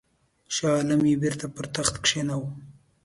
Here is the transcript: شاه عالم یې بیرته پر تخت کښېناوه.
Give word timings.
شاه 0.55 0.71
عالم 0.77 1.01
یې 1.09 1.15
بیرته 1.21 1.45
پر 1.55 1.65
تخت 1.75 1.95
کښېناوه. 2.03 2.49